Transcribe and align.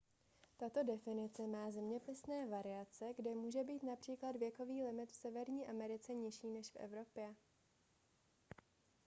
tato 0.57 0.83
definice 0.83 1.47
má 1.47 1.71
zeměpisné 1.71 2.47
variace 2.47 3.05
kdy 3.17 3.35
může 3.35 3.63
být 3.63 3.83
například 3.83 4.35
věkový 4.35 4.83
limit 4.83 5.11
v 5.11 5.15
severní 5.15 5.67
americe 5.67 6.13
nižší 6.13 6.49
než 6.49 6.69
v 6.69 6.75
evropě 6.75 7.35